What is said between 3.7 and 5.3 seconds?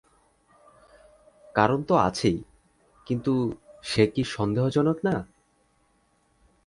সে কি সন্দেহজনক না?